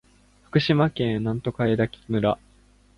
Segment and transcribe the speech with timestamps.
[0.45, 2.39] 福島県檜枝岐村